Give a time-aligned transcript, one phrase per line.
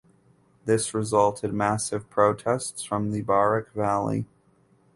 [0.65, 4.25] This resulted massive protests from the Barak Valley.